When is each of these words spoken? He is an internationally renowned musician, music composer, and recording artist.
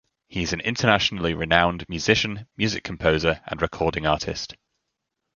He 0.29 0.41
is 0.41 0.51
an 0.51 0.61
internationally 0.61 1.35
renowned 1.35 1.87
musician, 1.87 2.47
music 2.57 2.83
composer, 2.83 3.39
and 3.45 3.61
recording 3.61 4.07
artist. 4.07 4.55